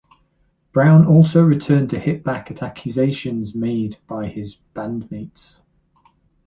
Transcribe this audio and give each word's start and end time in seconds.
Brown 0.71 1.05
also 1.05 1.43
returned 1.43 1.91
to 1.91 1.99
hit 1.99 2.23
back 2.23 2.49
at 2.49 2.63
accusations 2.63 3.53
made 3.53 3.99
by 4.07 4.29
his 4.29 4.57
bandmates. 4.73 5.59